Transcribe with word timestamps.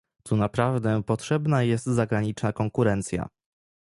Tu 0.23 0.35
naprawdę 0.35 1.03
potrzebna 1.03 1.63
jest 1.63 1.85
zagraniczna 1.85 2.53
konkurencja 2.53 3.27